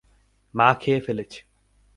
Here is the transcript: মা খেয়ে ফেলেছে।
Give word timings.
মা 0.53 0.67
খেয়ে 0.73 0.99
ফেলেছে। 1.01 1.39